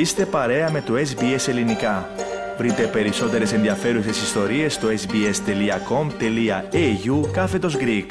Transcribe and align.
Είστε 0.00 0.26
παρέα 0.26 0.70
με 0.70 0.80
το 0.80 0.94
SBS 0.94 1.48
Ελληνικά. 1.48 2.08
Βρείτε 2.58 2.86
περισσότερες 2.86 3.52
ενδιαφέρουσες 3.52 4.22
ιστορίες 4.22 4.74
στο 4.74 4.88
sbs.com.au 4.88 5.30
κάθετος 7.32 7.76
Greek. 7.76 8.06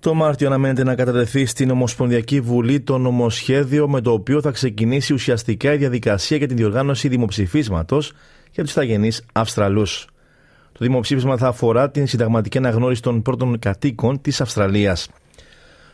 Το 0.00 0.14
Μάρτιο 0.14 0.46
αναμένεται 0.46 0.84
να 0.84 0.94
κατατεθεί 0.94 1.46
στην 1.46 1.70
Ομοσπονδιακή 1.70 2.40
Βουλή 2.40 2.80
το 2.80 2.98
νομοσχέδιο 2.98 3.88
με 3.88 4.00
το 4.00 4.12
οποίο 4.12 4.40
θα 4.40 4.50
ξεκινήσει 4.50 5.12
ουσιαστικά 5.12 5.72
η 5.72 5.76
διαδικασία 5.76 6.36
για 6.36 6.46
την 6.46 6.56
διοργάνωση 6.56 7.08
δημοψηφίσματος 7.08 8.12
για 8.50 8.62
τους 8.62 8.72
Ιθαγενείς 8.72 9.26
Αυστραλούς. 9.32 10.06
Το 10.72 10.78
δημοψήφισμα 10.84 11.36
θα 11.36 11.48
αφορά 11.48 11.90
την 11.90 12.06
συνταγματική 12.06 12.58
αναγνώριση 12.58 13.02
των 13.02 13.22
πρώτων 13.22 13.58
κατοίκων 13.58 14.20
της 14.20 14.40
Αυστραλίας. 14.40 15.08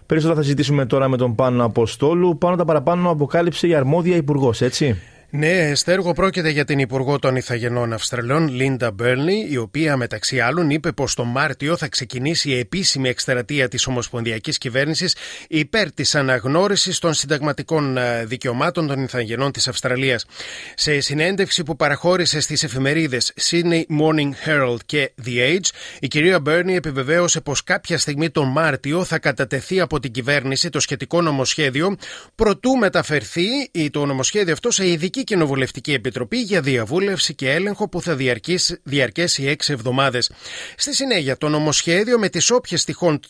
Περισσότερα 0.07 0.39
θα 0.39 0.43
συζητήσουμε 0.43 0.87
τώρα 0.87 1.09
με 1.09 1.17
τον 1.17 1.35
Πάνο 1.35 1.65
Αποστόλου. 1.65 2.39
Πάνω 2.39 2.57
τα 2.57 2.65
παραπάνω 2.65 3.11
αποκάλυψε 3.11 3.67
η 3.67 3.75
αρμόδια 3.75 4.17
υπουργός, 4.17 4.61
έτσι. 4.61 4.97
Ναι, 5.31 5.75
Στέργο, 5.75 6.13
πρόκειται 6.13 6.49
για 6.49 6.65
την 6.65 6.79
Υπουργό 6.79 7.19
των 7.19 7.37
Ιθαγενών 7.37 7.93
Αυστραλών, 7.93 8.49
Λίντα 8.49 8.91
Μπέρνι, 8.91 9.47
η 9.51 9.57
οποία 9.57 9.97
μεταξύ 9.97 10.41
άλλων 10.41 10.71
είπε 10.71 10.93
πως 10.93 11.15
το 11.15 11.25
Μάρτιο 11.25 11.77
θα 11.77 11.89
ξεκινήσει 11.89 12.51
η 12.51 12.59
επίσημη 12.59 13.09
εκστρατεία 13.09 13.69
της 13.69 13.87
Ομοσπονδιακής 13.87 14.59
Κυβέρνησης 14.59 15.17
υπέρ 15.49 15.93
της 15.93 16.15
αναγνώρισης 16.15 16.99
των 16.99 17.15
συνταγματικών 17.15 17.97
ε, 17.97 18.25
δικαιωμάτων 18.25 18.87
των 18.87 19.03
Ιθαγενών 19.03 19.53
της 19.53 19.69
Αυστραλίας. 19.69 20.27
Σε 20.75 21.01
συνέντευξη 21.01 21.63
που 21.63 21.77
παραχώρησε 21.77 22.41
στις 22.41 22.63
εφημερίδες 22.63 23.33
Sydney 23.41 23.83
Morning 24.01 24.31
Herald 24.49 24.79
και 24.87 25.13
The 25.25 25.57
Age, 25.57 25.69
η 26.01 26.09
κυρία 26.09 26.41
Μπέρνι 26.41 26.75
επιβεβαίωσε 26.75 27.41
πως 27.41 27.65
κάποια 27.65 27.99
στιγμή 27.99 28.31
τον 28.31 28.49
Μάρτιο 28.49 29.05
θα 29.05 29.19
κατατεθεί 29.19 29.81
από 29.81 30.01
την 30.01 30.13
κυβέρνηση 30.13 30.69
το 30.69 30.81
σχετικό 30.81 31.23
νομοσχέδιο, 31.23 31.97
προτού 32.35 32.77
μεταφερθεί 32.77 33.45
το 33.91 34.07
νομοσχέδιο 34.07 34.53
αυτό 34.53 34.71
σε 34.71 34.89
ειδική 34.89 35.16
Ειδική 35.17 35.35
Κοινοβουλευτική 35.35 35.93
Επιτροπή 35.93 36.39
για 36.39 36.61
διαβούλευση 36.61 37.35
και 37.35 37.51
έλεγχο 37.51 37.89
που 37.89 38.01
θα 38.03 38.15
διαρκέσει, 38.15 38.81
διαρκέσει 38.83 39.47
έξι 39.47 39.73
εβδομάδες. 39.73 40.31
Στη 40.77 40.95
συνέχεια, 40.95 41.37
το 41.37 41.49
νομοσχέδιο 41.49 42.19
με 42.19 42.29
τις 42.29 42.51
όποιες 42.51 42.85
τυχόν 42.85 43.21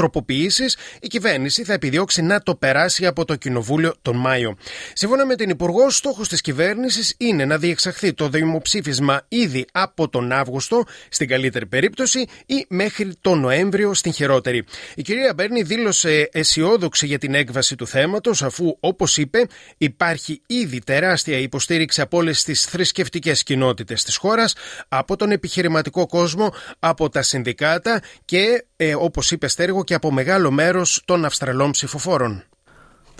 τροποποιήσεις, 0.00 0.76
η 1.00 1.06
κυβέρνηση 1.06 1.64
θα 1.64 1.72
επιδιώξει 1.72 2.22
να 2.22 2.42
το 2.42 2.54
περάσει 2.54 3.06
από 3.06 3.24
το 3.24 3.34
Κοινοβούλιο 3.36 3.94
τον 4.02 4.16
Μάιο. 4.16 4.56
Σύμφωνα 4.92 5.26
με 5.26 5.34
την 5.34 5.50
Υπουργό, 5.50 5.90
στόχος 5.90 6.28
της 6.28 6.40
κυβέρνησης 6.40 7.14
είναι 7.16 7.44
να 7.44 7.58
διεξαχθεί 7.58 8.12
το 8.12 8.28
δημοψήφισμα 8.28 9.22
ήδη 9.28 9.64
από 9.72 10.08
τον 10.08 10.32
Αύγουστο, 10.32 10.84
στην 11.08 11.28
καλύτερη 11.28 11.66
περίπτωση, 11.66 12.24
ή 12.46 12.66
μέχρι 12.68 13.14
τον 13.20 13.40
Νοέμβριο, 13.40 13.94
στην 13.94 14.12
χειρότερη. 14.12 14.64
Η 14.94 15.02
κυρία 15.02 15.32
Μπέρνη 15.34 15.62
δήλωσε 15.62 16.28
αισιόδοξη 16.32 17.06
για 17.06 17.18
την 17.18 17.34
έκβαση 17.34 17.76
του 17.76 17.86
θέματος, 17.86 18.42
αφού, 18.42 18.76
όπως 18.80 19.16
είπε, 19.16 19.46
υπάρχει 19.78 20.42
ήδη 20.46 20.78
τεράστια 20.78 21.38
υποστήριξη 21.38 22.00
από 22.00 22.16
όλες 22.16 22.42
τις 22.42 22.64
θρησκευτικές 22.64 23.42
κοινότητες 23.42 24.04
της 24.04 24.16
χώρας, 24.16 24.54
από 24.88 25.16
τον 25.16 25.30
επιχειρηματικό 25.30 26.06
κόσμο, 26.06 26.54
από 26.78 27.08
τα 27.08 27.22
συνδικάτα 27.22 28.02
και, 28.24 28.64
ε, 28.82 28.94
όπως 28.94 29.30
είπε 29.30 29.48
Στέργο, 29.48 29.84
και 29.84 29.94
από 29.94 30.12
μεγάλο 30.12 30.50
μέρος 30.50 31.02
των 31.04 31.24
Αυστραλών 31.24 31.70
ψηφοφόρων. 31.70 32.44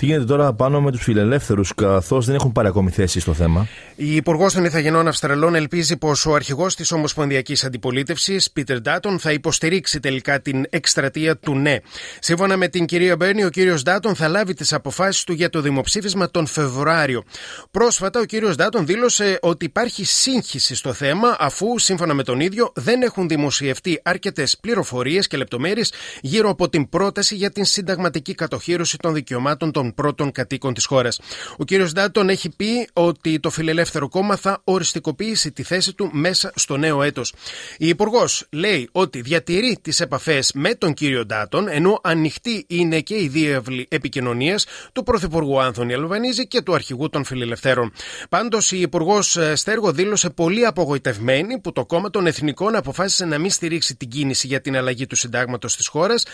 Τι 0.01 0.06
γίνεται 0.06 0.25
τώρα 0.25 0.53
πάνω 0.53 0.81
με 0.81 0.91
τους 0.91 1.03
φιλελεύθερους, 1.03 1.75
καθώς 1.75 2.27
δεν 2.27 2.34
έχουν 2.34 2.53
πάρει 2.53 2.69
ακόμη 2.69 2.91
θέση 2.91 3.20
στο 3.20 3.34
θέμα; 3.34 3.67
Η 3.97 4.15
Υπουργός 4.15 4.53
των 4.53 4.65
Ιθαγενών 4.65 5.09
Αυστραλών 5.09 5.55
ελπίζει 5.55 5.97
πως 5.97 6.27
ο 6.27 6.34
αρχηγός 6.34 6.75
της 6.75 6.93
Ομοσπονδιακής 6.93 7.65
Αντιπολίτευσης, 7.65 8.51
Πίτερ 8.51 8.81
Ντάτον, 8.81 9.19
θα 9.19 9.33
υποστηρίξει 9.33 10.01
τελικά 10.01 10.41
την 10.41 10.67
εκστρατεία 10.71 11.37
του 11.37 11.55
ναι. 11.55 11.77
Σύμφωνα 12.19 12.56
με 12.56 12.69
την 12.69 12.84
κυρία 12.84 13.17
Μπέρνι, 13.17 13.45
ο 13.45 13.48
κύριος 13.48 13.83
Ντάτον 13.83 14.15
θα 14.15 14.28
λάβει 14.28 14.55
τις 14.55 14.73
αποφάσεις 14.73 15.25
του 15.25 15.33
για 15.33 15.51
το 15.51 15.61
δημοψήφισμα 15.61 16.31
τον 16.31 16.47
Φεβρουάριο. 16.47 17.22
Πρόσφατα, 17.71 18.21
ο 18.21 18.25
κύριος 18.25 18.56
Ντάτον 18.56 18.87
δήλωσε 18.87 19.39
ότι 19.43 19.65
υπάρχει 19.65 20.05
σύγχυση 20.05 20.75
στο 20.75 20.93
θέμα, 20.93 21.37
αφού, 21.39 21.78
σύμφωνα 21.78 22.15
με 22.15 22.22
τον 22.22 22.41
ίδιο, 22.41 22.72
δεν 22.75 23.03
έχουν 23.03 23.28
δημοσιευτεί 23.28 24.00
αρκετές 24.05 24.59
πληροφορίες 24.60 25.27
και 25.27 25.37
λεπτομέρειες 25.37 25.93
γύρω 26.21 26.50
από 26.50 26.69
την 26.69 26.89
πρόταση 26.89 27.34
για 27.34 27.50
την 27.50 27.65
συνταγματική 27.65 28.34
κατοχήρωση 28.34 28.97
των 28.97 29.15
δικαιωμάτων 29.15 29.72
των 29.72 29.90
πρώτων 29.95 30.33
κατοίκων 30.33 30.75
της 30.75 30.87
χώρας. 30.87 31.21
Ο 31.56 31.65
κ. 31.65 31.93
Ντάτον 31.93 32.28
έχει 32.28 32.51
πει 32.56 32.89
ότι 32.93 33.41
το 33.41 33.51
Φιλελεύθερο 33.51 34.09
Κόμμα 34.09 34.37
θα 34.37 34.61
οριστικοποιήσει 34.65 35.53
τη 35.53 35.62
θέση 35.62 35.93
του 35.93 36.11
μέσα 36.12 36.53
στο 36.55 36.77
νέο 36.77 37.03
έτος. 37.03 37.34
Η 37.78 37.89
Υπουργός 37.89 38.47
λέει 38.51 38.89
ότι 38.93 39.21
διατηρεί 39.21 39.78
τις 39.83 40.01
επαφές 40.01 40.53
με 40.55 40.75
τον 40.75 40.95
κύριο 40.95 41.27
Ντάτον, 41.27 41.69
ενώ 41.69 42.01
ανοιχτή 42.03 42.65
είναι 42.69 43.01
και 43.01 43.15
η 43.15 43.28
διεύλη 43.28 43.87
επικοινωνίας 43.91 44.67
του 44.93 45.03
Πρωθυπουργού 45.03 45.61
Άνθονη 45.61 45.95
Αλβανίζη 45.95 46.47
και 46.47 46.62
του 46.62 46.75
Αρχηγού 46.75 47.09
των 47.09 47.25
Φιλελευθέρων. 47.25 47.93
Πάντως, 48.28 48.72
η 48.72 48.81
Υπουργός 48.81 49.37
ε, 49.37 49.55
Στέργο 49.55 49.93
δήλωσε 49.93 50.31
πολύ 50.31 50.67
απογοητευμένη 50.67 51.59
που 51.59 51.72
το 51.72 51.87
κόμμα 51.87 52.11
των 52.11 52.27
Εθνικών 52.27 52.77
αποφάσισε 52.77 53.25
να 53.25 53.39
μην 53.39 53.51
στηρίξει 53.51 53.97
την 53.97 54.09
κίνηση 54.09 54.47
για 54.47 54.61
την 54.61 54.77
αλλαγή 54.77 55.07
του 55.07 55.17
συντάγματος 55.17 55.77
της 55.77 55.87
χώρας, 55.87 56.27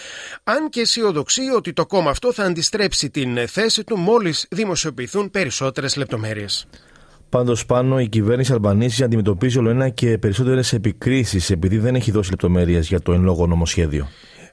αν 0.45 0.69
και 0.69 0.81
αισιοδοξεί 0.81 1.43
ότι 1.57 1.73
το 1.73 1.87
κόμμα 1.87 2.11
αυτό 2.11 2.33
θα 2.33 2.45
αντιστρέψει 2.45 3.11
την 3.11 3.37
θέση 3.47 3.85
του 3.85 3.97
μόλις 3.97 4.47
δημοσιοποιηθούν 4.51 5.31
περισσότερες 5.31 5.97
λεπτομέρειες. 5.97 6.67
Πάντως, 7.29 7.67
πάνω 7.67 8.01
η 8.01 8.09
κυβέρνηση 8.09 8.53
Αλμπανίση 8.53 9.05
αντιμετωπίζει 9.05 9.59
όλο 9.59 9.71
ένα 9.71 9.89
και 9.89 10.19
περισσότερες 10.19 10.73
επικρίσεις 10.73 11.51
επειδή 11.51 11.79
δεν 11.79 11.95
έχει 11.95 12.11
δώσει 12.11 12.31
λεπτομέρειες 12.31 12.89
για 12.89 13.01
το 13.01 13.13
εν 13.13 13.23
λόγω 13.23 13.47
νομοσχέδιο. 13.47 14.09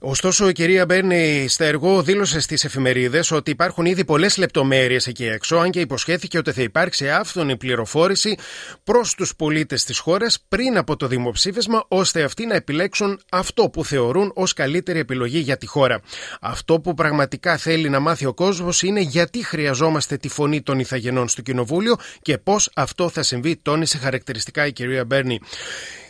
Ωστόσο, 0.05 0.49
η 0.49 0.51
κυρία 0.51 0.85
Μπέρνη 0.85 1.47
Στέργο 1.47 2.03
δήλωσε 2.03 2.39
στις 2.39 2.63
εφημερίδες 2.63 3.31
ότι 3.31 3.51
υπάρχουν 3.51 3.85
ήδη 3.85 4.05
πολλές 4.05 4.37
λεπτομέρειες 4.37 5.07
εκεί 5.07 5.25
έξω, 5.25 5.55
αν 5.55 5.71
και 5.71 5.79
υποσχέθηκε 5.79 6.37
ότι 6.37 6.51
θα 6.51 6.61
υπάρξει 6.61 7.09
άφθονη 7.09 7.57
πληροφόρηση 7.57 8.37
προς 8.83 9.15
τους 9.15 9.35
πολίτες 9.35 9.83
της 9.83 9.99
χώρας 9.99 10.45
πριν 10.47 10.77
από 10.77 10.95
το 10.95 11.07
δημοψήφισμα, 11.07 11.85
ώστε 11.87 12.23
αυτοί 12.23 12.45
να 12.45 12.55
επιλέξουν 12.55 13.19
αυτό 13.31 13.69
που 13.69 13.85
θεωρούν 13.85 14.31
ως 14.35 14.53
καλύτερη 14.53 14.99
επιλογή 14.99 15.39
για 15.39 15.57
τη 15.57 15.65
χώρα. 15.65 16.01
Αυτό 16.41 16.79
που 16.79 16.93
πραγματικά 16.93 17.57
θέλει 17.57 17.89
να 17.89 17.99
μάθει 17.99 18.25
ο 18.25 18.33
κόσμος 18.33 18.81
είναι 18.81 18.99
γιατί 18.99 19.45
χρειαζόμαστε 19.45 20.17
τη 20.17 20.29
φωνή 20.29 20.61
των 20.61 20.79
Ιθαγενών 20.79 21.27
στο 21.27 21.41
Κοινοβούλιο 21.41 21.95
και 22.21 22.37
πώς 22.37 22.69
αυτό 22.75 23.09
θα 23.09 23.23
συμβεί, 23.23 23.55
τόνισε 23.61 23.97
χαρακτηριστικά 23.97 24.65
η 24.65 24.71
κυρία 24.71 25.05
Μπέρνη. 25.05 25.39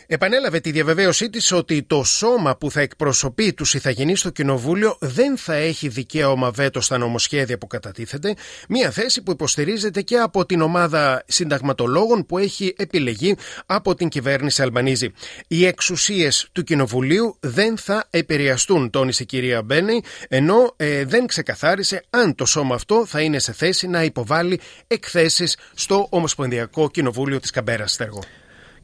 Επανέλαβε 0.06 0.60
τη 0.60 0.70
διαβεβαίωσή 0.70 1.30
της 1.30 1.52
ότι 1.52 1.82
το 1.82 2.04
σώμα 2.04 2.56
που 2.56 2.70
θα 2.70 2.80
εκπροσωπεί 2.80 3.52
τους 3.52 3.74
Ιθαγενείς 3.74 4.20
στο 4.20 4.30
Κοινοβούλιο 4.30 4.96
δεν 5.00 5.36
θα 5.36 5.54
έχει 5.54 5.88
δικαίωμα 5.88 6.50
βέτο 6.50 6.80
στα 6.80 6.98
νομοσχέδια 6.98 7.58
που 7.58 7.66
κατατίθεται, 7.66 8.34
μια 8.68 8.90
θέση 8.90 9.22
που 9.22 9.30
υποστηρίζεται 9.30 10.02
και 10.02 10.16
από 10.16 10.46
την 10.46 10.60
ομάδα 10.60 11.24
συνταγματολόγων 11.26 12.26
που 12.26 12.38
έχει 12.38 12.74
επιλεγεί 12.76 13.36
από 13.66 13.94
την 13.94 14.08
κυβέρνηση 14.08 14.62
Αλμπανίζη. 14.62 15.12
Οι 15.48 15.66
εξουσίες 15.66 16.48
του 16.52 16.62
Κοινοβουλίου 16.62 17.36
δεν 17.40 17.78
θα 17.78 18.06
επηρεαστούν, 18.10 18.90
τόνισε 18.90 19.22
η 19.22 19.26
κυρία 19.26 19.62
Μπένεϊ, 19.62 20.04
ενώ 20.28 20.74
ε, 20.76 21.04
δεν 21.04 21.26
ξεκαθάρισε 21.26 22.04
αν 22.10 22.34
το 22.34 22.44
σώμα 22.44 22.74
αυτό 22.74 23.06
θα 23.06 23.20
είναι 23.20 23.38
σε 23.38 23.52
θέση 23.52 23.86
να 23.86 24.02
υποβάλει 24.02 24.60
εκθέσεις 24.86 25.56
στο 25.74 26.06
Ομοσπονδιακό 26.10 26.90
Κοινοβούλιο 26.90 27.40
της 27.40 27.50
Καμπέρας 27.50 27.92
Στέργο. 27.92 28.20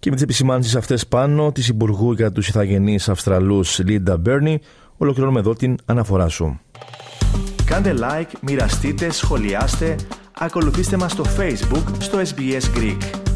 Και 0.01 0.11
με 0.11 0.15
τις 0.15 0.25
επισημάνσεις 0.25 0.77
αυτές 0.77 1.07
πάνω 1.07 1.53
της 1.53 1.69
Υπουργού 1.69 2.13
για 2.13 2.33
τους 2.33 2.49
Ιθαγενείς 2.49 3.09
Αυστραλούς 3.09 3.79
Λίντα 3.79 4.17
Μπέρνι, 4.17 4.61
ολοκληρώνουμε 4.97 5.41
εδώ 5.41 5.55
την 5.55 5.77
αναφορά 5.85 6.29
σου. 6.29 6.61
Κάντε 7.65 7.95
like, 7.99 8.33
μοιραστείτε, 8.41 9.11
σχολιάστε, 9.11 9.97
ακολουθήστε 10.39 10.97
μας 10.97 11.13
στο 11.13 11.25
Facebook 11.39 11.85
στο 11.99 12.19
SBS 12.19 12.79
Greek. 12.79 13.30